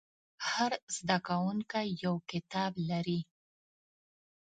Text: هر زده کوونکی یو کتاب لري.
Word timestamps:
هر 0.49 0.71
زده 0.95 1.17
کوونکی 1.27 1.87
یو 2.03 2.15
کتاب 2.31 2.71
لري. 2.89 3.19